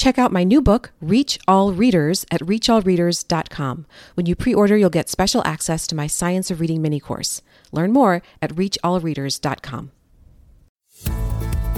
Check 0.00 0.18
out 0.18 0.32
my 0.32 0.44
new 0.44 0.62
book, 0.62 0.92
Reach 1.02 1.38
All 1.46 1.74
Readers, 1.74 2.24
at 2.30 2.40
reachallreaders.com. 2.40 3.84
When 4.14 4.24
you 4.24 4.34
pre 4.34 4.54
order, 4.54 4.74
you'll 4.74 4.88
get 4.88 5.10
special 5.10 5.42
access 5.44 5.86
to 5.88 5.94
my 5.94 6.06
Science 6.06 6.50
of 6.50 6.58
Reading 6.58 6.80
mini 6.80 7.00
course. 7.00 7.42
Learn 7.70 7.92
more 7.92 8.22
at 8.40 8.54
reachallreaders.com. 8.54 9.90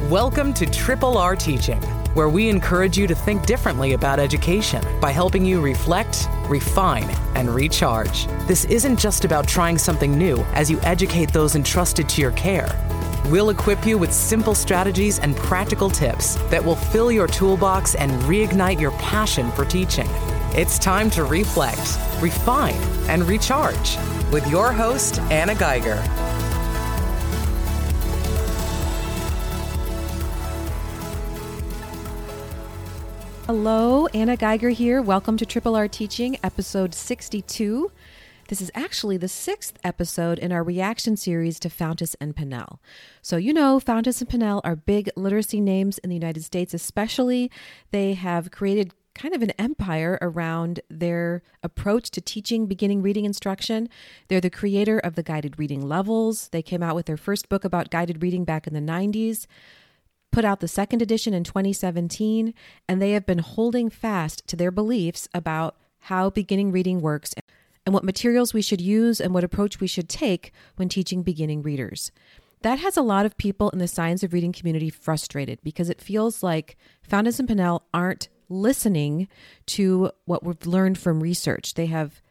Welcome 0.08 0.54
to 0.54 0.66
Triple 0.66 1.18
R 1.18 1.34
Teaching, 1.34 1.80
where 2.14 2.28
we 2.28 2.48
encourage 2.48 2.96
you 2.96 3.08
to 3.08 3.14
think 3.16 3.44
differently 3.44 3.94
about 3.94 4.20
education 4.20 4.84
by 5.00 5.10
helping 5.10 5.44
you 5.44 5.60
reflect, 5.60 6.28
refine, 6.46 7.10
and 7.34 7.52
recharge. 7.52 8.26
This 8.46 8.66
isn't 8.66 9.00
just 9.00 9.24
about 9.24 9.48
trying 9.48 9.78
something 9.78 10.16
new 10.16 10.38
as 10.52 10.70
you 10.70 10.78
educate 10.82 11.32
those 11.32 11.56
entrusted 11.56 12.08
to 12.10 12.20
your 12.20 12.30
care. 12.32 12.68
We'll 13.26 13.50
equip 13.50 13.86
you 13.86 13.98
with 13.98 14.12
simple 14.12 14.54
strategies 14.54 15.20
and 15.20 15.36
practical 15.36 15.88
tips 15.88 16.34
that 16.50 16.62
will 16.64 16.74
fill 16.74 17.12
your 17.12 17.28
toolbox 17.28 17.94
and 17.94 18.10
reignite 18.22 18.80
your 18.80 18.90
passion 18.92 19.52
for 19.52 19.64
teaching. 19.64 20.08
It's 20.54 20.76
time 20.76 21.08
to 21.10 21.22
reflect, 21.22 21.98
refine, 22.20 22.74
and 23.08 23.22
recharge 23.22 23.96
with 24.32 24.46
your 24.50 24.72
host, 24.72 25.20
Anna 25.30 25.54
Geiger. 25.54 25.96
Hello, 33.46 34.08
Anna 34.08 34.36
Geiger 34.36 34.70
here. 34.70 35.00
Welcome 35.00 35.36
to 35.36 35.46
Triple 35.46 35.76
R 35.76 35.86
Teaching, 35.86 36.38
episode 36.42 36.92
62. 36.92 37.92
This 38.52 38.60
is 38.60 38.70
actually 38.74 39.16
the 39.16 39.28
sixth 39.28 39.78
episode 39.82 40.38
in 40.38 40.52
our 40.52 40.62
reaction 40.62 41.16
series 41.16 41.58
to 41.60 41.70
Fountas 41.70 42.14
and 42.20 42.36
Pinnell. 42.36 42.80
So, 43.22 43.38
you 43.38 43.54
know, 43.54 43.80
Fountas 43.80 44.20
and 44.20 44.28
Pinnell 44.28 44.60
are 44.62 44.76
big 44.76 45.08
literacy 45.16 45.58
names 45.58 45.96
in 45.96 46.10
the 46.10 46.16
United 46.16 46.44
States, 46.44 46.74
especially. 46.74 47.50
They 47.92 48.12
have 48.12 48.50
created 48.50 48.92
kind 49.14 49.34
of 49.34 49.40
an 49.40 49.52
empire 49.52 50.18
around 50.20 50.80
their 50.90 51.42
approach 51.62 52.10
to 52.10 52.20
teaching 52.20 52.66
beginning 52.66 53.00
reading 53.00 53.24
instruction. 53.24 53.88
They're 54.28 54.38
the 54.38 54.50
creator 54.50 54.98
of 54.98 55.14
the 55.14 55.22
guided 55.22 55.58
reading 55.58 55.88
levels. 55.88 56.48
They 56.48 56.60
came 56.60 56.82
out 56.82 56.94
with 56.94 57.06
their 57.06 57.16
first 57.16 57.48
book 57.48 57.64
about 57.64 57.88
guided 57.88 58.22
reading 58.22 58.44
back 58.44 58.66
in 58.66 58.74
the 58.74 58.80
90s 58.80 59.46
put 60.30 60.44
out 60.46 60.60
the 60.60 60.68
second 60.68 61.02
edition 61.02 61.34
in 61.34 61.44
2017, 61.44 62.54
and 62.88 63.02
they 63.02 63.12
have 63.12 63.26
been 63.26 63.40
holding 63.40 63.90
fast 63.90 64.46
to 64.46 64.56
their 64.56 64.70
beliefs 64.70 65.28
about 65.34 65.76
how 66.00 66.30
beginning 66.30 66.72
reading 66.72 67.02
works 67.02 67.34
and 67.84 67.94
what 67.94 68.04
materials 68.04 68.54
we 68.54 68.62
should 68.62 68.80
use 68.80 69.20
and 69.20 69.34
what 69.34 69.44
approach 69.44 69.80
we 69.80 69.86
should 69.86 70.08
take 70.08 70.52
when 70.76 70.88
teaching 70.88 71.22
beginning 71.22 71.62
readers. 71.62 72.12
That 72.62 72.78
has 72.78 72.96
a 72.96 73.02
lot 73.02 73.26
of 73.26 73.36
people 73.36 73.70
in 73.70 73.80
the 73.80 73.88
science 73.88 74.22
of 74.22 74.32
reading 74.32 74.52
community 74.52 74.88
frustrated 74.88 75.58
because 75.64 75.90
it 75.90 76.00
feels 76.00 76.42
like 76.42 76.76
Fountas 77.08 77.40
and 77.40 77.48
Pinnell 77.48 77.80
aren't 77.92 78.28
listening 78.48 79.26
to 79.66 80.10
what 80.26 80.44
we've 80.44 80.66
learned 80.66 80.98
from 80.98 81.20
research. 81.20 81.74
They 81.74 81.86
have, 81.86 82.22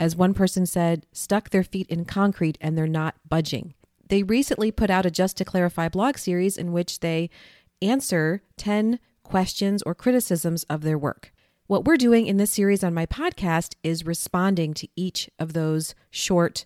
as 0.00 0.16
one 0.16 0.34
person 0.34 0.66
said, 0.66 1.06
stuck 1.12 1.50
their 1.50 1.62
feet 1.62 1.86
in 1.88 2.04
concrete 2.04 2.58
and 2.60 2.76
they're 2.76 2.88
not 2.88 3.14
budging. 3.28 3.74
They 4.08 4.22
recently 4.24 4.72
put 4.72 4.90
out 4.90 5.06
a 5.06 5.10
Just 5.10 5.36
to 5.36 5.44
Clarify 5.44 5.88
blog 5.88 6.18
series 6.18 6.56
in 6.56 6.72
which 6.72 7.00
they 7.00 7.30
answer 7.80 8.42
10 8.56 8.98
questions 9.22 9.82
or 9.82 9.94
criticisms 9.94 10.64
of 10.64 10.82
their 10.82 10.98
work. 10.98 11.32
What 11.68 11.84
we're 11.84 11.96
doing 11.96 12.28
in 12.28 12.36
this 12.36 12.52
series 12.52 12.84
on 12.84 12.94
my 12.94 13.06
podcast 13.06 13.74
is 13.82 14.06
responding 14.06 14.72
to 14.74 14.86
each 14.94 15.28
of 15.36 15.52
those 15.52 15.96
short 16.12 16.64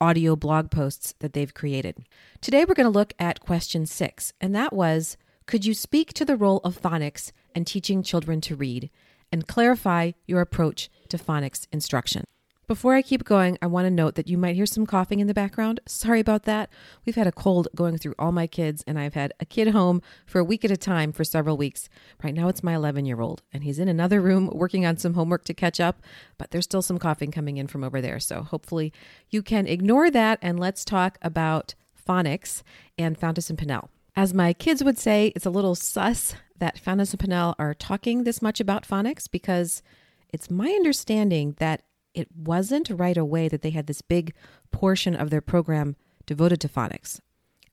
audio 0.00 0.36
blog 0.36 0.70
posts 0.70 1.14
that 1.18 1.32
they've 1.32 1.52
created. 1.52 2.06
Today, 2.40 2.64
we're 2.64 2.74
going 2.74 2.84
to 2.84 2.96
look 2.96 3.12
at 3.18 3.40
question 3.40 3.86
six, 3.86 4.32
and 4.40 4.54
that 4.54 4.72
was 4.72 5.16
Could 5.46 5.66
you 5.66 5.74
speak 5.74 6.12
to 6.12 6.24
the 6.24 6.36
role 6.36 6.60
of 6.62 6.80
phonics 6.80 7.32
and 7.56 7.66
teaching 7.66 8.04
children 8.04 8.40
to 8.42 8.54
read 8.54 8.88
and 9.32 9.48
clarify 9.48 10.12
your 10.28 10.40
approach 10.40 10.90
to 11.08 11.18
phonics 11.18 11.66
instruction? 11.72 12.22
Before 12.68 12.94
I 12.94 13.02
keep 13.02 13.22
going, 13.22 13.56
I 13.62 13.68
want 13.68 13.86
to 13.86 13.92
note 13.92 14.16
that 14.16 14.26
you 14.26 14.36
might 14.36 14.56
hear 14.56 14.66
some 14.66 14.86
coughing 14.86 15.20
in 15.20 15.28
the 15.28 15.34
background. 15.34 15.78
Sorry 15.86 16.18
about 16.18 16.42
that. 16.44 16.68
We've 17.04 17.14
had 17.14 17.28
a 17.28 17.32
cold 17.32 17.68
going 17.76 17.96
through 17.96 18.16
all 18.18 18.32
my 18.32 18.48
kids, 18.48 18.82
and 18.88 18.98
I've 18.98 19.14
had 19.14 19.32
a 19.38 19.44
kid 19.44 19.68
home 19.68 20.02
for 20.26 20.40
a 20.40 20.44
week 20.44 20.64
at 20.64 20.72
a 20.72 20.76
time 20.76 21.12
for 21.12 21.22
several 21.22 21.56
weeks. 21.56 21.88
Right 22.24 22.34
now, 22.34 22.48
it's 22.48 22.64
my 22.64 22.74
11 22.74 23.06
year 23.06 23.20
old, 23.20 23.42
and 23.52 23.62
he's 23.62 23.78
in 23.78 23.86
another 23.86 24.20
room 24.20 24.50
working 24.52 24.84
on 24.84 24.96
some 24.96 25.14
homework 25.14 25.44
to 25.44 25.54
catch 25.54 25.78
up, 25.78 26.02
but 26.38 26.50
there's 26.50 26.64
still 26.64 26.82
some 26.82 26.98
coughing 26.98 27.30
coming 27.30 27.56
in 27.56 27.68
from 27.68 27.84
over 27.84 28.00
there. 28.00 28.18
So 28.18 28.42
hopefully, 28.42 28.92
you 29.30 29.42
can 29.42 29.68
ignore 29.68 30.10
that, 30.10 30.40
and 30.42 30.58
let's 30.58 30.84
talk 30.84 31.18
about 31.22 31.76
phonics 32.08 32.64
and 32.98 33.16
Fountas 33.16 33.48
and 33.48 33.56
Pinnell. 33.56 33.90
As 34.16 34.34
my 34.34 34.52
kids 34.52 34.82
would 34.82 34.98
say, 34.98 35.32
it's 35.36 35.46
a 35.46 35.50
little 35.50 35.76
sus 35.76 36.34
that 36.58 36.82
Fountas 36.82 37.12
and 37.12 37.20
Pinnell 37.20 37.54
are 37.60 37.74
talking 37.74 38.24
this 38.24 38.42
much 38.42 38.58
about 38.58 38.88
phonics 38.88 39.30
because 39.30 39.84
it's 40.32 40.50
my 40.50 40.68
understanding 40.68 41.54
that 41.58 41.82
it 42.16 42.28
wasn't 42.34 42.90
right 42.90 43.16
away 43.16 43.46
that 43.46 43.62
they 43.62 43.70
had 43.70 43.86
this 43.86 44.02
big 44.02 44.34
portion 44.72 45.14
of 45.14 45.30
their 45.30 45.40
program 45.40 45.94
devoted 46.24 46.60
to 46.62 46.68
phonics. 46.68 47.20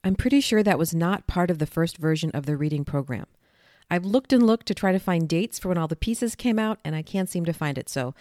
I'm 0.04 0.16
pretty 0.16 0.42
sure 0.42 0.62
that 0.62 0.78
was 0.78 0.94
not 0.94 1.28
part 1.28 1.50
of 1.50 1.59
the 1.59 1.66
first 1.66 1.98
version 1.98 2.30
of 2.31 2.46
the 2.46 2.58
reading 2.58 2.84
program. 2.86 3.26
I've 3.90 4.06
looked 4.06 4.34
and 4.34 4.46
looked 4.46 4.68
to 4.68 4.74
try 4.74 4.92
to 4.92 5.00
find 5.00 5.28
dates 5.28 5.58
for 5.58 5.70
when 5.70 5.78
all 5.78 5.88
the 5.88 5.96
pieces 5.96 6.36
came 6.36 6.59
out, 6.59 6.80
and 6.84 6.96
I 6.96 7.02
can't 7.02 7.30
seem 7.30 7.46
to 7.46 7.53
find 7.53 7.78
it. 7.78 7.90
So 7.90 8.14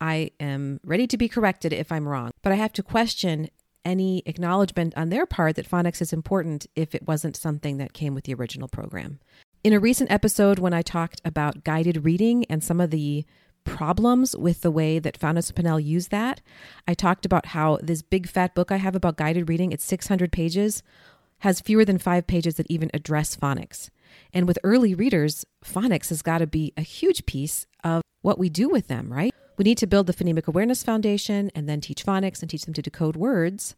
I 0.00 0.30
am 0.38 0.80
ready 0.84 1.06
to 1.08 1.16
be 1.16 1.28
corrected 1.28 1.72
if 1.72 1.90
I'm 1.90 2.08
wrong. 2.08 2.30
But 2.42 2.52
I 2.52 2.56
have 2.56 2.72
to 2.74 2.82
question 2.82 3.48
any 3.84 4.22
acknowledgement 4.26 4.94
on 4.96 5.10
their 5.10 5.26
part 5.26 5.56
that 5.56 5.68
phonics 5.68 6.00
is 6.00 6.12
important 6.12 6.66
if 6.74 6.94
it 6.94 7.06
wasn't 7.06 7.36
something 7.36 7.76
that 7.78 7.92
came 7.92 8.14
with 8.14 8.24
the 8.24 8.34
original 8.34 8.68
program. 8.68 9.18
In 9.62 9.72
a 9.72 9.80
recent 9.80 10.10
episode, 10.10 10.58
when 10.58 10.74
I 10.74 10.82
talked 10.82 11.20
about 11.24 11.64
guided 11.64 12.04
reading 12.04 12.44
and 12.46 12.62
some 12.62 12.80
of 12.80 12.90
the 12.90 13.24
problems 13.64 14.36
with 14.36 14.60
the 14.60 14.70
way 14.70 14.98
that 14.98 15.18
and 15.22 15.36
Pinnell 15.36 15.82
used 15.82 16.10
that. 16.10 16.40
I 16.86 16.94
talked 16.94 17.26
about 17.26 17.46
how 17.46 17.78
this 17.82 18.02
big 18.02 18.28
fat 18.28 18.54
book 18.54 18.70
I 18.70 18.76
have 18.76 18.94
about 18.94 19.16
guided 19.16 19.48
reading, 19.48 19.72
it's 19.72 19.84
600 19.84 20.30
pages, 20.30 20.82
has 21.38 21.60
fewer 21.60 21.84
than 21.84 21.98
five 21.98 22.26
pages 22.26 22.54
that 22.56 22.70
even 22.70 22.90
address 22.94 23.36
phonics. 23.36 23.90
And 24.32 24.46
with 24.46 24.58
early 24.62 24.94
readers, 24.94 25.44
phonics 25.64 26.08
has 26.10 26.22
got 26.22 26.38
to 26.38 26.46
be 26.46 26.72
a 26.76 26.82
huge 26.82 27.26
piece 27.26 27.66
of 27.82 28.02
what 28.22 28.38
we 28.38 28.48
do 28.48 28.68
with 28.68 28.88
them, 28.88 29.12
right? 29.12 29.34
We 29.56 29.64
need 29.64 29.78
to 29.78 29.86
build 29.86 30.06
the 30.06 30.14
phonemic 30.14 30.46
awareness 30.46 30.82
foundation 30.82 31.50
and 31.54 31.68
then 31.68 31.80
teach 31.80 32.04
phonics 32.04 32.40
and 32.40 32.50
teach 32.50 32.64
them 32.64 32.74
to 32.74 32.82
decode 32.82 33.16
words 33.16 33.76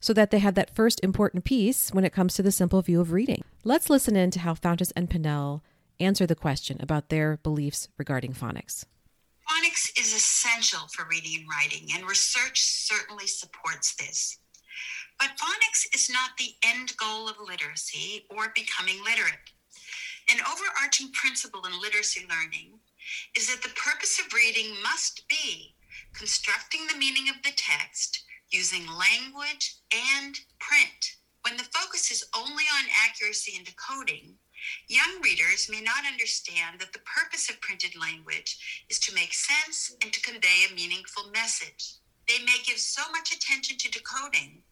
so 0.00 0.12
that 0.12 0.30
they 0.30 0.38
have 0.38 0.54
that 0.54 0.74
first 0.74 1.00
important 1.02 1.44
piece 1.44 1.92
when 1.92 2.04
it 2.04 2.12
comes 2.12 2.34
to 2.34 2.42
the 2.42 2.52
simple 2.52 2.80
view 2.82 3.00
of 3.00 3.12
reading. 3.12 3.42
Let's 3.64 3.90
listen 3.90 4.16
in 4.16 4.30
to 4.32 4.40
how 4.40 4.54
Fountas 4.54 4.92
and 4.96 5.10
Pinnell 5.10 5.60
answer 6.00 6.26
the 6.26 6.34
question 6.34 6.78
about 6.80 7.08
their 7.08 7.38
beliefs 7.38 7.88
regarding 7.98 8.32
phonics. 8.32 8.84
Phonics 9.48 9.98
is 9.98 10.12
essential 10.14 10.88
for 10.88 11.06
reading 11.08 11.40
and 11.40 11.48
writing, 11.48 11.88
and 11.94 12.06
research 12.06 12.62
certainly 12.62 13.26
supports 13.26 13.94
this. 13.94 14.38
But 15.18 15.38
phonics 15.40 15.86
is 15.94 16.10
not 16.10 16.36
the 16.38 16.54
end 16.62 16.96
goal 16.96 17.28
of 17.28 17.36
literacy 17.40 18.26
or 18.28 18.52
becoming 18.54 19.02
literate. 19.02 19.50
An 20.30 20.38
overarching 20.42 21.10
principle 21.12 21.64
in 21.64 21.80
literacy 21.80 22.26
learning 22.28 22.78
is 23.34 23.48
that 23.48 23.62
the 23.62 23.74
purpose 23.74 24.20
of 24.20 24.32
reading 24.34 24.74
must 24.82 25.26
be 25.28 25.74
constructing 26.12 26.86
the 26.86 26.98
meaning 26.98 27.28
of 27.30 27.42
the 27.42 27.56
text 27.56 28.24
using 28.50 28.86
language 28.86 29.76
and 29.92 30.38
print. 30.58 31.16
When 31.42 31.56
the 31.56 31.68
focus 31.72 32.10
is 32.10 32.28
only 32.36 32.64
on 32.76 32.84
accuracy 33.06 33.54
and 33.56 33.64
decoding, 33.64 34.34
Young 34.88 35.20
readers 35.22 35.68
may 35.70 35.80
not 35.80 36.06
understand 36.06 36.80
that 36.80 36.92
the 36.92 37.00
purpose 37.00 37.50
of 37.50 37.60
printed 37.60 37.96
language 37.96 38.58
is 38.88 38.98
to 39.00 39.14
make 39.14 39.34
sense 39.34 39.94
and 40.02 40.12
to 40.12 40.20
convey 40.22 40.66
a 40.68 40.74
meaningful 40.74 41.30
message. 41.30 41.94
They 42.28 42.44
may 42.44 42.58
give 42.64 42.78
so 42.78 43.10
much 43.10 43.32
attention 43.34 43.78
to 43.78 43.90
decoding 43.90 44.62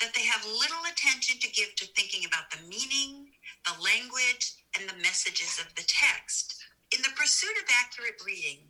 that 0.00 0.14
they 0.14 0.24
have 0.24 0.44
little 0.44 0.84
attention 0.90 1.38
to 1.40 1.52
give 1.52 1.74
to 1.76 1.86
thinking 1.86 2.26
about 2.26 2.50
the 2.50 2.62
meaning, 2.68 3.32
the 3.64 3.82
language, 3.82 4.54
and 4.78 4.88
the 4.88 5.02
messages 5.02 5.58
of 5.58 5.74
the 5.74 5.86
text. 5.88 6.56
In 6.94 7.02
the 7.02 7.16
pursuit 7.16 7.56
of 7.56 7.68
accurate 7.72 8.20
reading, 8.24 8.68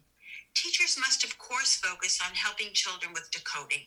teachers 0.54 0.96
must, 0.98 1.24
of 1.24 1.38
course, 1.38 1.76
focus 1.76 2.20
on 2.24 2.34
helping 2.34 2.72
children 2.72 3.12
with 3.12 3.30
decoding. 3.32 3.86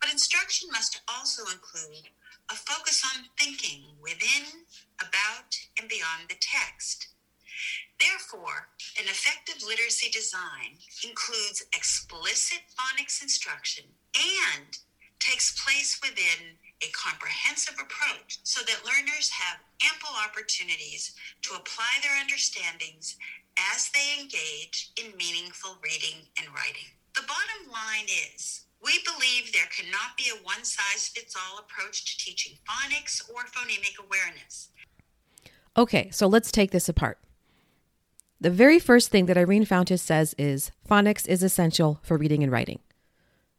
But 0.00 0.12
instruction 0.12 0.68
must 0.70 1.00
also 1.08 1.44
include 1.52 2.10
a 2.50 2.54
focus 2.54 3.02
on 3.16 3.24
thinking 3.38 3.96
within, 4.00 4.66
about, 5.00 5.56
and 5.80 5.88
beyond 5.88 6.28
the 6.28 6.40
text. 6.40 7.08
Therefore, 7.98 8.68
an 9.00 9.06
effective 9.06 9.62
literacy 9.62 10.10
design 10.10 10.76
includes 11.04 11.64
explicit 11.74 12.60
phonics 12.76 13.22
instruction 13.22 13.84
and 14.14 14.76
takes 15.18 15.56
place 15.64 15.98
within 16.02 16.60
a 16.84 16.92
comprehensive 16.92 17.74
approach 17.80 18.38
so 18.44 18.60
that 18.64 18.84
learners 18.84 19.30
have 19.32 19.64
ample 19.80 20.12
opportunities 20.12 21.16
to 21.42 21.54
apply 21.56 21.88
their 22.02 22.20
understandings 22.20 23.16
as 23.72 23.90
they 23.90 24.20
engage 24.20 24.92
in 25.00 25.16
meaningful 25.16 25.78
reading 25.82 26.28
and 26.36 26.52
writing. 26.52 26.92
The 27.16 27.24
bottom 27.24 27.72
line 27.72 28.12
is 28.12 28.66
we 28.84 29.00
believe 29.08 29.52
there 29.52 29.72
cannot 29.72 30.20
be 30.20 30.28
a 30.28 30.44
one 30.44 30.64
size 30.64 31.08
fits 31.08 31.34
all 31.34 31.64
approach 31.64 32.04
to 32.04 32.24
teaching 32.24 32.58
phonics 32.68 33.24
or 33.32 33.48
phonemic 33.48 33.96
awareness. 33.96 34.68
Okay, 35.76 36.08
so 36.10 36.26
let's 36.26 36.50
take 36.50 36.70
this 36.70 36.88
apart. 36.88 37.18
the 38.40 38.50
very 38.50 38.78
first 38.78 39.10
thing 39.10 39.26
that 39.26 39.38
Irene 39.38 39.64
Fountas 39.64 40.00
says 40.00 40.34
is 40.38 40.70
phonics 40.88 41.26
is 41.26 41.42
essential 41.42 42.00
for 42.02 42.16
reading 42.18 42.42
and 42.42 42.52
writing. 42.52 42.80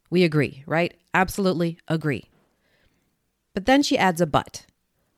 We 0.10 0.24
agree, 0.24 0.64
right? 0.66 0.94
Absolutely 1.14 1.80
agree. 1.88 2.30
But 3.54 3.66
then 3.66 3.82
she 3.82 3.98
adds 3.98 4.22
a 4.22 4.28
but. 4.28 4.66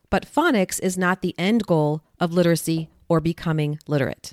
But 0.08 0.26
phonics 0.26 0.80
is 0.80 0.96
not 0.98 1.20
the 1.20 1.34
end 1.38 1.66
goal 1.66 2.02
of 2.18 2.32
literacy 2.32 2.88
or 3.08 3.20
becoming 3.20 3.78
literate. 3.86 4.32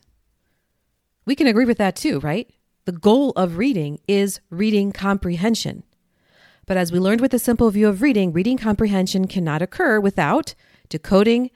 We 1.25 1.35
can 1.35 1.47
agree 1.47 1.65
with 1.65 1.77
that 1.77 1.95
too, 1.95 2.19
right? 2.21 2.49
The 2.85 2.93
goal 2.93 3.31
of 3.35 3.57
reading 3.57 3.99
is 4.07 4.39
reading 4.49 4.93
comprehension. 4.93 5.83
But 6.65 6.77
as 6.77 6.91
we 6.91 6.99
learned 6.99 7.21
with 7.21 7.31
the 7.31 7.39
simple 7.39 7.69
view 7.69 7.89
of 7.89 8.01
reading, 8.01 8.31
reading 8.31 8.57
comprehension 8.57 9.27
cannot 9.27 9.61
occur 9.61 9.99
without 9.99 10.55
decoding 10.89 11.51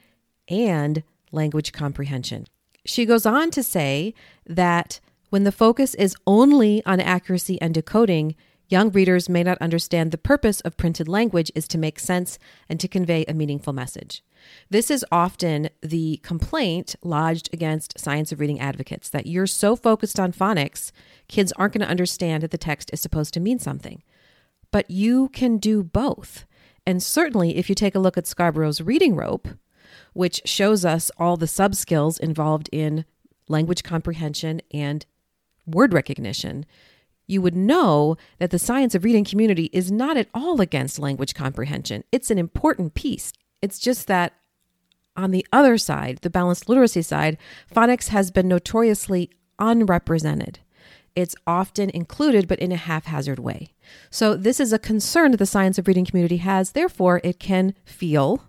and 0.47 1.03
language 1.31 1.71
comprehension. 1.71 2.47
She 2.85 3.05
goes 3.05 3.25
on 3.25 3.51
to 3.51 3.63
say 3.63 4.13
that 4.45 4.99
when 5.29 5.43
the 5.43 5.51
focus 5.51 5.95
is 5.95 6.15
only 6.27 6.83
on 6.85 6.99
accuracy 6.99 7.61
and 7.61 7.73
decoding, 7.73 8.35
young 8.67 8.91
readers 8.91 9.29
may 9.29 9.43
not 9.43 9.57
understand 9.59 10.11
the 10.11 10.17
purpose 10.17 10.61
of 10.61 10.77
printed 10.77 11.07
language 11.07 11.51
is 11.53 11.67
to 11.69 11.77
make 11.77 11.99
sense 11.99 12.39
and 12.67 12.79
to 12.79 12.87
convey 12.87 13.23
a 13.27 13.33
meaningful 13.33 13.73
message. 13.73 14.23
This 14.69 14.89
is 14.89 15.05
often 15.11 15.69
the 15.81 16.19
complaint 16.23 16.95
lodged 17.03 17.49
against 17.53 17.99
science 17.99 18.31
of 18.31 18.39
reading 18.39 18.59
advocates 18.59 19.09
that 19.09 19.27
you're 19.27 19.47
so 19.47 19.75
focused 19.75 20.19
on 20.19 20.33
phonics, 20.33 20.91
kids 21.27 21.51
aren't 21.53 21.73
going 21.73 21.85
to 21.85 21.91
understand 21.91 22.43
that 22.43 22.51
the 22.51 22.57
text 22.57 22.89
is 22.91 23.01
supposed 23.01 23.33
to 23.35 23.39
mean 23.39 23.59
something. 23.59 24.01
But 24.71 24.89
you 24.89 25.29
can 25.29 25.57
do 25.57 25.83
both. 25.83 26.45
And 26.85 27.03
certainly, 27.03 27.57
if 27.57 27.69
you 27.69 27.75
take 27.75 27.93
a 27.93 27.99
look 27.99 28.17
at 28.17 28.25
Scarborough's 28.25 28.81
reading 28.81 29.15
rope, 29.15 29.47
which 30.13 30.41
shows 30.45 30.83
us 30.85 31.11
all 31.17 31.37
the 31.37 31.47
sub 31.47 31.75
skills 31.75 32.17
involved 32.17 32.69
in 32.71 33.05
language 33.47 33.83
comprehension 33.83 34.61
and 34.73 35.05
word 35.65 35.93
recognition, 35.93 36.65
you 37.27 37.41
would 37.41 37.55
know 37.55 38.17
that 38.39 38.49
the 38.49 38.59
science 38.59 38.93
of 38.93 39.03
reading 39.03 39.23
community 39.23 39.69
is 39.71 39.91
not 39.91 40.17
at 40.17 40.27
all 40.33 40.59
against 40.59 40.99
language 40.99 41.33
comprehension. 41.33 42.03
It's 42.11 42.31
an 42.31 42.37
important 42.37 42.93
piece. 42.93 43.31
It's 43.61 43.79
just 43.79 44.07
that 44.07 44.33
on 45.15 45.31
the 45.31 45.45
other 45.51 45.77
side, 45.77 46.19
the 46.21 46.29
balanced 46.29 46.67
literacy 46.67 47.01
side, 47.01 47.37
phonics 47.73 48.09
has 48.09 48.31
been 48.31 48.47
notoriously 48.47 49.29
unrepresented. 49.59 50.59
It's 51.15 51.35
often 51.45 51.89
included, 51.89 52.47
but 52.47 52.59
in 52.59 52.71
a 52.71 52.77
haphazard 52.77 53.39
way. 53.39 53.67
So, 54.09 54.35
this 54.35 54.61
is 54.61 54.71
a 54.71 54.79
concern 54.79 55.31
that 55.31 55.37
the 55.37 55.45
science 55.45 55.77
of 55.77 55.87
reading 55.87 56.05
community 56.05 56.37
has. 56.37 56.71
Therefore, 56.71 57.19
it 57.23 57.37
can 57.37 57.73
feel 57.83 58.43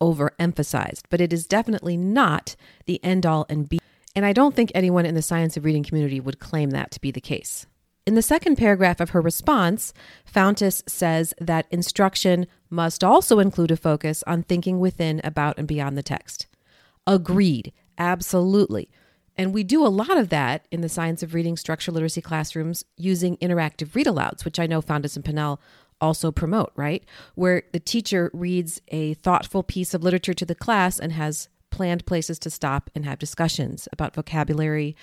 overemphasized, 0.00 1.02
but 1.10 1.20
it 1.20 1.32
is 1.32 1.46
definitely 1.46 1.96
not 1.96 2.56
the 2.86 3.02
end 3.04 3.26
all 3.26 3.46
and 3.48 3.68
be. 3.68 3.80
And 4.16 4.24
I 4.24 4.32
don't 4.32 4.54
think 4.54 4.70
anyone 4.74 5.06
in 5.06 5.14
the 5.14 5.22
science 5.22 5.56
of 5.56 5.64
reading 5.64 5.82
community 5.82 6.20
would 6.20 6.38
claim 6.38 6.70
that 6.70 6.90
to 6.92 7.00
be 7.00 7.10
the 7.10 7.20
case. 7.20 7.66
In 8.06 8.14
the 8.14 8.22
second 8.22 8.56
paragraph 8.56 9.00
of 9.00 9.10
her 9.10 9.20
response, 9.20 9.94
Fountas 10.30 10.82
says 10.86 11.32
that 11.40 11.66
instruction 11.70 12.46
must 12.68 13.02
also 13.02 13.38
include 13.38 13.70
a 13.70 13.76
focus 13.76 14.22
on 14.26 14.42
thinking 14.42 14.78
within, 14.78 15.22
about, 15.24 15.58
and 15.58 15.66
beyond 15.66 15.96
the 15.96 16.02
text. 16.02 16.46
Agreed, 17.06 17.72
absolutely. 17.96 18.90
And 19.36 19.54
we 19.54 19.64
do 19.64 19.84
a 19.84 19.88
lot 19.88 20.16
of 20.16 20.28
that 20.28 20.66
in 20.70 20.80
the 20.80 20.88
science 20.88 21.22
of 21.22 21.34
reading 21.34 21.56
structure 21.56 21.90
literacy 21.90 22.20
classrooms 22.20 22.84
using 22.96 23.36
interactive 23.38 23.94
read 23.94 24.06
alouds, 24.06 24.44
which 24.44 24.60
I 24.60 24.66
know 24.66 24.82
Fountas 24.82 25.16
and 25.16 25.24
Pinnell 25.24 25.58
also 26.00 26.30
promote, 26.30 26.72
right? 26.76 27.04
Where 27.34 27.62
the 27.72 27.80
teacher 27.80 28.30
reads 28.32 28.80
a 28.88 29.14
thoughtful 29.14 29.62
piece 29.62 29.94
of 29.94 30.02
literature 30.02 30.34
to 30.34 30.46
the 30.46 30.54
class 30.54 30.98
and 30.98 31.12
has 31.12 31.48
planned 31.70 32.06
places 32.06 32.38
to 32.40 32.50
stop 32.50 32.90
and 32.94 33.04
have 33.04 33.18
discussions 33.18 33.88
about 33.92 34.14
vocabulary, 34.14 34.96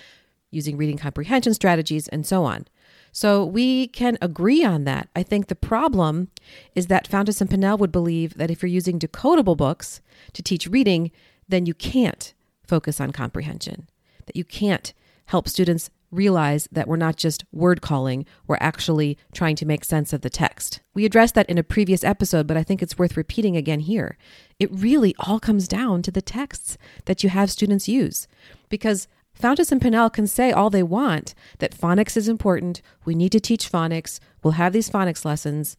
using 0.50 0.76
reading 0.76 0.98
comprehension 0.98 1.54
strategies, 1.54 2.08
and 2.08 2.26
so 2.26 2.44
on. 2.44 2.66
So 3.10 3.44
we 3.44 3.88
can 3.88 4.16
agree 4.22 4.64
on 4.64 4.84
that. 4.84 5.08
I 5.14 5.22
think 5.22 5.48
the 5.48 5.54
problem 5.54 6.28
is 6.74 6.86
that 6.86 7.08
Fountas 7.08 7.40
and 7.40 7.50
Pinnell 7.50 7.78
would 7.78 7.92
believe 7.92 8.34
that 8.34 8.50
if 8.50 8.62
you're 8.62 8.68
using 8.68 8.98
decodable 8.98 9.56
books 9.56 10.00
to 10.32 10.42
teach 10.42 10.66
reading, 10.66 11.10
then 11.48 11.66
you 11.66 11.74
can't 11.74 12.32
focus 12.66 13.00
on 13.00 13.12
comprehension, 13.12 13.88
that 14.26 14.36
you 14.36 14.44
can't 14.44 14.94
help 15.26 15.48
students 15.48 15.90
realize 16.12 16.68
that 16.70 16.86
we're 16.86 16.96
not 16.96 17.16
just 17.16 17.44
word 17.50 17.80
calling, 17.80 18.24
we're 18.46 18.58
actually 18.60 19.18
trying 19.32 19.56
to 19.56 19.66
make 19.66 19.84
sense 19.84 20.12
of 20.12 20.20
the 20.20 20.30
text. 20.30 20.80
We 20.94 21.04
addressed 21.04 21.34
that 21.34 21.48
in 21.48 21.58
a 21.58 21.64
previous 21.64 22.04
episode, 22.04 22.46
but 22.46 22.56
I 22.56 22.62
think 22.62 22.82
it's 22.82 22.98
worth 22.98 23.16
repeating 23.16 23.56
again 23.56 23.80
here. 23.80 24.18
It 24.60 24.70
really 24.70 25.14
all 25.18 25.40
comes 25.40 25.66
down 25.66 26.02
to 26.02 26.10
the 26.10 26.22
texts 26.22 26.78
that 27.06 27.24
you 27.24 27.30
have 27.30 27.50
students 27.50 27.88
use. 27.88 28.28
Because 28.68 29.08
Fountas 29.40 29.72
and 29.72 29.80
Pinnell 29.80 30.12
can 30.12 30.26
say 30.26 30.52
all 30.52 30.70
they 30.70 30.82
want 30.82 31.34
that 31.58 31.76
phonics 31.76 32.16
is 32.16 32.28
important, 32.28 32.82
we 33.04 33.14
need 33.14 33.32
to 33.32 33.40
teach 33.40 33.72
phonics, 33.72 34.20
we'll 34.42 34.52
have 34.52 34.72
these 34.72 34.90
phonics 34.90 35.24
lessons. 35.24 35.76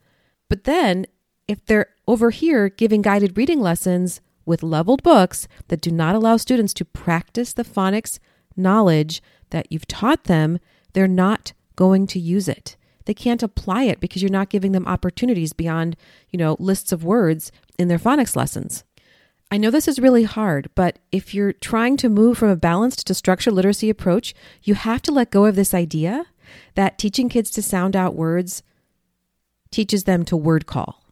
But 0.50 0.63
then, 0.65 1.06
if 1.47 1.65
they're 1.65 1.89
over 2.07 2.31
here 2.31 2.69
giving 2.69 3.01
guided 3.01 3.38
reading 3.38 3.62
lessons 3.62 4.21
with 4.45 4.63
leveled 4.63 5.03
books 5.03 5.47
that 5.68 5.81
do 5.81 5.91
not 5.91 6.15
allow 6.15 6.38
students 6.38 6.74
to 6.74 6.86
practice 6.86 7.53
the 7.53 7.63
phonics 7.63 8.19
knowledge 8.55 9.21
that 9.50 9.71
you've 9.71 9.88
taught 9.88 10.25
them, 10.25 10.59
they're 10.94 11.07
not 11.07 11.53
going 11.75 12.07
to 12.07 12.19
use 12.19 12.47
it. 12.47 12.75
They 13.05 13.13
can't 13.13 13.44
apply 13.44 13.83
it 13.83 14.00
because 14.00 14.21
you're 14.21 14.31
not 14.31 14.50
giving 14.50 14.71
them 14.71 14.88
opportunities 14.88 15.53
beyond, 15.53 15.95
you 16.29 16.38
know, 16.38 16.55
lists 16.59 16.91
of 16.91 17.03
words 17.03 17.51
in 17.77 17.88
their 17.88 18.00
phonics 18.00 18.35
lessons. 18.35 18.83
I 19.51 19.57
know 19.57 19.69
this 19.69 19.88
is 19.88 20.00
really 20.00 20.23
hard, 20.23 20.69
but 20.73 21.00
if 21.11 21.33
you're 21.33 21.53
trying 21.53 21.97
to 21.97 22.09
move 22.09 22.38
from 22.38 22.50
a 22.50 22.55
balanced 22.55 23.05
to 23.07 23.13
structured 23.13 23.53
literacy 23.53 23.89
approach, 23.89 24.33
you 24.63 24.73
have 24.73 25.01
to 25.03 25.11
let 25.11 25.31
go 25.31 25.45
of 25.45 25.55
this 25.55 25.73
idea 25.73 26.25
that 26.75 26.97
teaching 26.97 27.29
kids 27.29 27.51
to 27.51 27.61
sound 27.61 27.95
out 27.95 28.15
words 28.15 28.63
teaches 29.69 30.05
them 30.05 30.25
to 30.25 30.38
word 30.38 30.65
call. 30.65 31.03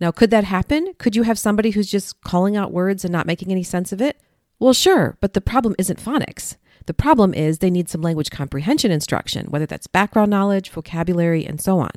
Now, 0.00 0.10
could 0.12 0.30
that 0.30 0.44
happen? 0.44 0.94
Could 0.98 1.14
you 1.14 1.22
have 1.22 1.38
somebody 1.38 1.70
who's 1.70 1.90
just 1.90 2.20
calling 2.22 2.56
out 2.56 2.72
words 2.72 3.04
and 3.04 3.12
not 3.12 3.26
making 3.26 3.50
any 3.50 3.62
sense 3.62 3.92
of 3.92 4.00
it? 4.00 4.20
Well, 4.58 4.72
sure, 4.72 5.16
but 5.20 5.34
the 5.34 5.40
problem 5.40 5.74
isn't 5.78 6.02
phonics. 6.02 6.56
The 6.86 6.94
problem 6.94 7.34
is 7.34 7.58
they 7.58 7.70
need 7.70 7.88
some 7.88 8.02
language 8.02 8.30
comprehension 8.30 8.90
instruction, 8.90 9.46
whether 9.46 9.66
that's 9.66 9.86
background 9.86 10.30
knowledge, 10.30 10.70
vocabulary, 10.70 11.46
and 11.46 11.60
so 11.60 11.78
on. 11.78 11.90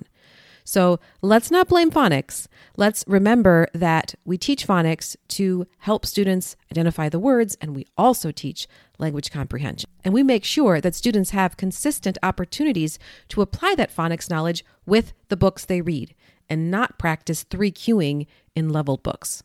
So 0.64 1.00
let's 1.22 1.50
not 1.50 1.70
blame 1.70 1.92
phonics. 1.92 2.48
Let's 2.76 3.06
remember 3.08 3.68
that 3.74 4.16
we 4.26 4.38
teach 4.38 4.68
phonics 4.68 5.16
to 5.30 5.66
help 5.80 6.06
students 6.06 6.58
identify 6.70 7.08
the 7.08 7.20
words, 7.20 7.56
and 7.62 7.74
we 7.74 7.86
also 7.98 8.32
teach 8.32 8.68
language 8.98 9.32
comprehension. 9.32 9.90
And 10.04 10.14
we 10.14 10.24
make 10.24 10.44
sure 10.44 10.82
that 10.82 10.94
students 10.94 11.30
have 11.30 11.56
consistent 11.56 12.18
opportunities 12.22 13.00
to 13.30 13.42
apply 13.42 13.76
that 13.76 13.96
phonics 13.96 14.30
knowledge 14.30 14.66
with 14.86 15.14
the 15.30 15.38
books 15.38 15.64
they 15.64 15.80
read 15.80 16.14
and 16.50 16.70
not 16.70 17.00
practice 17.00 17.44
three 17.44 17.72
cueing 17.72 18.28
in 18.54 18.68
leveled 18.68 19.04
books. 19.04 19.44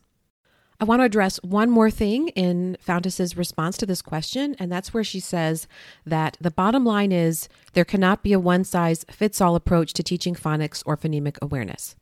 I 0.83 0.85
want 0.85 0.99
to 0.99 1.05
address 1.05 1.37
one 1.43 1.69
more 1.69 1.89
thing 1.89 2.27
in 2.35 2.75
Fountas's 2.81 3.37
response 3.37 3.77
to 3.77 3.85
this 3.85 4.01
question, 4.01 4.53
and 4.59 4.69
that's 4.69 4.93
where 4.93 5.01
she 5.05 5.21
says 5.21 5.65
that 6.05 6.35
the 6.41 6.51
bottom 6.51 6.83
line 6.83 7.13
is 7.13 7.47
there 7.71 7.85
cannot 7.85 8.21
be 8.21 8.33
a 8.33 8.39
one 8.39 8.65
size 8.65 9.05
fits 9.09 9.39
all 9.39 9.55
approach 9.55 9.93
to 9.93 10.03
teaching 10.03 10.35
phonics 10.35 10.83
or 10.85 10.97
phonemic 10.97 11.37
awareness. 11.41 11.95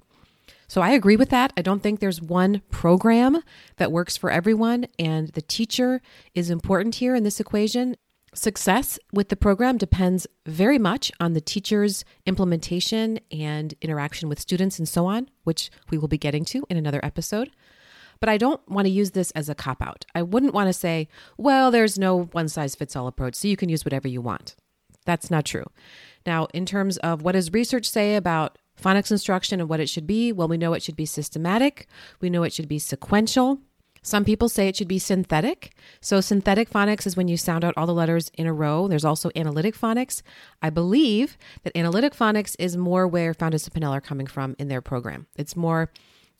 So 0.67 0.81
I 0.81 0.93
agree 0.93 1.15
with 1.15 1.29
that. 1.29 1.53
I 1.55 1.61
don't 1.61 1.83
think 1.83 1.99
there's 1.99 2.23
one 2.23 2.63
program 2.71 3.43
that 3.77 3.91
works 3.91 4.17
for 4.17 4.31
everyone, 4.31 4.87
and 4.97 5.27
the 5.27 5.43
teacher 5.43 6.01
is 6.33 6.49
important 6.49 6.95
here 6.95 7.13
in 7.13 7.23
this 7.23 7.39
equation. 7.39 7.95
Success 8.33 8.97
with 9.13 9.29
the 9.29 9.35
program 9.35 9.77
depends 9.77 10.25
very 10.47 10.79
much 10.79 11.11
on 11.19 11.33
the 11.33 11.41
teacher's 11.41 12.03
implementation 12.25 13.19
and 13.31 13.75
interaction 13.79 14.27
with 14.27 14.39
students 14.39 14.79
and 14.79 14.89
so 14.89 15.05
on, 15.05 15.29
which 15.43 15.69
we 15.91 15.99
will 15.99 16.07
be 16.07 16.17
getting 16.17 16.43
to 16.45 16.65
in 16.67 16.77
another 16.77 16.99
episode. 17.03 17.51
But 18.21 18.29
I 18.29 18.37
don't 18.37 18.61
want 18.69 18.85
to 18.85 18.91
use 18.91 19.11
this 19.11 19.31
as 19.31 19.49
a 19.49 19.55
cop 19.55 19.81
out. 19.81 20.05
I 20.15 20.21
wouldn't 20.21 20.53
want 20.53 20.69
to 20.69 20.73
say, 20.73 21.09
well, 21.37 21.71
there's 21.71 21.99
no 21.99 22.25
one 22.25 22.47
size 22.47 22.75
fits 22.75 22.95
all 22.95 23.07
approach, 23.07 23.35
so 23.35 23.49
you 23.49 23.57
can 23.57 23.67
use 23.67 23.83
whatever 23.83 24.07
you 24.07 24.21
want. 24.21 24.55
That's 25.05 25.31
not 25.31 25.43
true. 25.43 25.65
Now, 26.25 26.47
in 26.53 26.65
terms 26.65 26.97
of 26.97 27.23
what 27.23 27.31
does 27.33 27.51
research 27.51 27.89
say 27.89 28.15
about 28.15 28.59
phonics 28.79 29.11
instruction 29.11 29.59
and 29.59 29.67
what 29.67 29.79
it 29.79 29.89
should 29.89 30.05
be, 30.05 30.31
well, 30.31 30.47
we 30.47 30.57
know 30.57 30.73
it 30.73 30.83
should 30.83 30.95
be 30.95 31.05
systematic, 31.05 31.87
we 32.21 32.29
know 32.29 32.43
it 32.43 32.53
should 32.53 32.67
be 32.67 32.79
sequential. 32.79 33.59
Some 34.03 34.25
people 34.25 34.49
say 34.49 34.67
it 34.67 34.75
should 34.75 34.87
be 34.87 34.97
synthetic. 34.97 35.75
So, 35.99 36.21
synthetic 36.21 36.71
phonics 36.71 37.05
is 37.05 37.15
when 37.15 37.27
you 37.27 37.37
sound 37.37 37.63
out 37.63 37.75
all 37.77 37.85
the 37.85 37.93
letters 37.93 38.31
in 38.35 38.47
a 38.47 38.53
row. 38.53 38.87
There's 38.87 39.05
also 39.05 39.29
analytic 39.35 39.77
phonics. 39.77 40.23
I 40.61 40.71
believe 40.71 41.37
that 41.63 41.77
analytic 41.77 42.15
phonics 42.15 42.55
is 42.57 42.75
more 42.75 43.07
where 43.07 43.33
Fountas 43.35 43.65
and 43.65 43.73
Pinnell 43.73 43.91
are 43.91 44.01
coming 44.01 44.25
from 44.25 44.55
in 44.57 44.69
their 44.69 44.81
program. 44.81 45.27
It's 45.35 45.55
more 45.55 45.91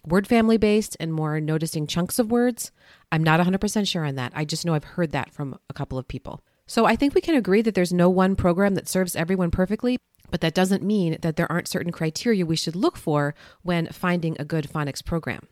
word 0.06 0.28
family 0.28 0.58
based 0.58 0.98
and 1.00 1.14
more 1.14 1.40
noticing 1.40 1.88
chunks 1.88 2.20
of 2.20 2.32
words. 2.32 2.72
I'm 3.12 3.24
not 3.24 3.40
100% 3.40 3.88
sure 3.88 4.06
on 4.06 4.16
that. 4.16 4.32
I 4.36 4.46
just 4.46 4.66
know 4.66 4.74
I've 4.74 4.84
heard 4.84 5.12
that 5.12 5.34
from 5.34 5.60
a 5.70 5.74
couple 5.74 5.98
of 5.98 6.08
people. 6.08 6.42
So 6.68 6.86
I 6.86 6.96
think 6.96 7.14
we 7.14 7.22
can 7.22 7.36
agree 7.36 7.62
that 7.62 7.76
there's 7.76 7.94
no 7.94 8.10
one 8.10 8.36
program 8.36 8.76
that 8.76 8.88
serves 8.88 9.16
everyone 9.16 9.52
perfectly, 9.52 9.98
but 10.30 10.42
that 10.42 10.54
doesn't 10.54 10.84
mean 10.84 11.18
that 11.22 11.36
there 11.36 11.52
aren't 11.52 11.68
certain 11.68 11.92
criteria 11.92 12.46
we 12.46 12.56
should 12.56 12.76
look 12.76 12.98
for 12.98 13.36
when 13.62 13.88
finding 13.88 14.38
a 14.40 14.46
good 14.46 14.70
phonics 14.72 15.04
program. 15.04 15.48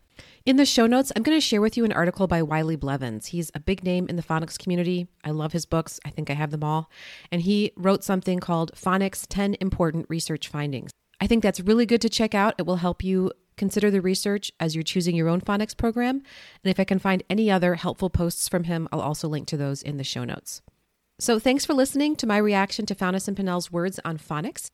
In 0.45 0.55
the 0.55 0.65
show 0.65 0.87
notes, 0.87 1.11
I'm 1.15 1.23
going 1.23 1.37
to 1.37 1.45
share 1.45 1.61
with 1.61 1.77
you 1.77 1.85
an 1.85 1.91
article 1.91 2.27
by 2.27 2.41
Wiley 2.41 2.75
Blevins. 2.75 3.27
He's 3.27 3.51
a 3.53 3.59
big 3.59 3.83
name 3.83 4.07
in 4.07 4.15
the 4.15 4.23
phonics 4.23 4.57
community. 4.57 5.07
I 5.23 5.31
love 5.31 5.53
his 5.53 5.65
books. 5.65 5.99
I 6.05 6.09
think 6.09 6.29
I 6.29 6.33
have 6.33 6.51
them 6.51 6.63
all. 6.63 6.89
And 7.31 7.41
he 7.41 7.71
wrote 7.75 8.03
something 8.03 8.39
called 8.39 8.71
Phonics 8.73 9.25
10 9.27 9.55
Important 9.61 10.05
Research 10.09 10.47
Findings. 10.47 10.91
I 11.21 11.27
think 11.27 11.43
that's 11.43 11.59
really 11.59 11.85
good 11.85 12.01
to 12.01 12.09
check 12.09 12.33
out. 12.33 12.55
It 12.57 12.65
will 12.65 12.77
help 12.77 13.03
you 13.03 13.31
consider 13.59 13.91
the 13.91 14.01
research 14.01 14.51
as 14.59 14.73
you're 14.73 14.83
choosing 14.83 15.15
your 15.15 15.29
own 15.29 15.41
phonics 15.41 15.77
program. 15.77 16.23
And 16.63 16.71
if 16.71 16.79
I 16.79 16.83
can 16.85 16.97
find 16.97 17.21
any 17.29 17.51
other 17.51 17.75
helpful 17.75 18.09
posts 18.09 18.49
from 18.49 18.63
him, 18.63 18.89
I'll 18.91 19.01
also 19.01 19.27
link 19.27 19.47
to 19.49 19.57
those 19.57 19.83
in 19.83 19.97
the 19.97 20.03
show 20.03 20.23
notes. 20.23 20.63
So 21.19 21.37
thanks 21.37 21.65
for 21.65 21.73
listening 21.73 22.15
to 22.15 22.25
my 22.25 22.37
reaction 22.37 22.85
to 22.87 22.95
Fountas 22.95 23.27
and 23.27 23.37
Pinnell's 23.37 23.71
words 23.71 23.99
on 24.03 24.17
phonics. 24.17 24.71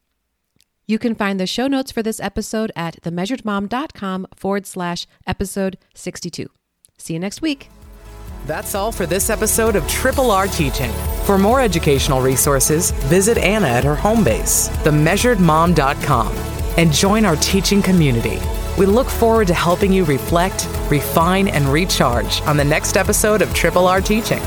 You 0.88 1.00
can 1.00 1.16
find 1.16 1.40
the 1.40 1.48
show 1.48 1.68
notes 1.68 1.92
for 1.92 2.04
this 2.04 2.20
episode 2.20 2.72
at 2.76 3.02
themeasuredmom.com 3.02 4.28
forward 4.36 4.68
slash 4.68 5.08
episode 5.26 5.80
62. 5.96 6.48
See 6.98 7.14
you 7.14 7.20
next 7.20 7.42
week. 7.42 7.70
That's 8.46 8.76
all 8.76 8.92
for 8.92 9.08
this 9.08 9.32
episode 9.32 9.76
of 9.76 9.88
Triple 9.88 10.30
R 10.30 10.46
Teaching. 10.46 10.92
For 11.26 11.40
more 11.40 11.60
educational 11.60 12.22
resources, 12.22 12.92
visit 12.92 13.40
Anna 13.40 13.68
at 13.68 13.84
her 13.84 13.96
home 13.96 14.24
base, 14.24 14.70
themeasuredmom.com, 14.84 16.28
and 16.78 16.94
join 16.94 17.26
our 17.26 17.36
teaching 17.38 17.82
community. 17.82 18.40
We 18.78 18.86
look 18.86 19.10
forward 19.10 19.48
to 19.48 19.54
helping 19.54 19.94
you 19.94 20.04
reflect, 20.04 20.68
refine, 20.90 21.48
and 21.48 21.66
recharge 21.66 22.42
on 22.42 22.58
the 22.58 22.66
next 22.66 22.98
episode 22.98 23.42
of 23.42 23.54
Triple 23.54 23.88
R 23.88 24.02
Teaching. 24.02 24.42